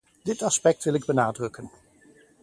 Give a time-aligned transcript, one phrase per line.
[0.23, 1.69] Dit aspect wil ik benadrukken.